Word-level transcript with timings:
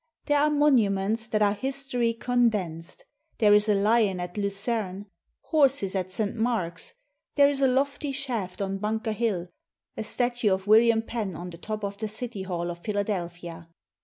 There 0.25 0.39
are 0.39 0.49
mon 0.49 0.77
uments 0.77 1.29
that 1.29 1.43
are 1.43 1.53
history 1.53 2.11
condensed. 2.15 3.05
There 3.37 3.53
is 3.53 3.69
a 3.69 3.75
lion 3.75 4.19
at 4.19 4.35
Lucerne, 4.35 5.05
horses 5.41 5.93
at 5.93 6.09
St. 6.09 6.35
Mark's; 6.35 6.95
there 7.35 7.47
is 7.47 7.61
a 7.61 7.67
lofty 7.67 8.11
shaft 8.11 8.63
on 8.63 8.79
Bunker 8.79 9.11
Hill, 9.11 9.49
a 9.95 10.03
statue 10.03 10.51
of 10.55 10.65
William 10.65 11.03
Penn 11.03 11.35
on 11.35 11.51
the 11.51 11.59
top 11.59 11.83
of 11.83 11.97
the 11.99 12.07
city 12.07 12.41
hall 12.41 12.71
of 12.71 12.79
Philadelphia. 12.79 13.69